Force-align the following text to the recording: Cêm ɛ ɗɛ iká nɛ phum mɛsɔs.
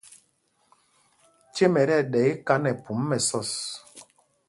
Cêm 1.53 1.73
ɛ 1.81 1.83
ɗɛ 2.11 2.21
iká 2.31 2.53
nɛ 2.63 2.71
phum 2.83 2.99
mɛsɔs. 3.09 3.51